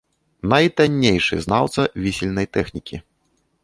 [0.53, 2.95] Найтаннейшы знаўца вісельнай тэхнікі.